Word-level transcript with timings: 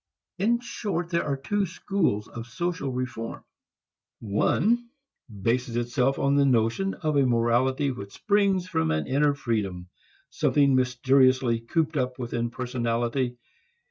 In 0.39 0.59
short, 0.61 1.11
there 1.11 1.25
are 1.25 1.37
two 1.37 1.67
schools 1.67 2.27
of 2.27 2.47
social 2.47 2.91
reform. 2.91 3.43
One 4.19 4.89
bases 5.43 5.75
itself 5.75 6.17
upon 6.17 6.37
the 6.37 6.43
notion 6.45 6.95
of 6.95 7.15
a 7.17 7.25
morality 7.27 7.91
which 7.91 8.11
springs 8.13 8.67
from 8.67 8.89
an 8.89 9.05
inner 9.05 9.35
freedom, 9.35 9.89
something 10.31 10.73
mysteriously 10.73 11.59
cooped 11.59 11.97
up 11.97 12.17
within 12.17 12.49
personality. 12.49 13.37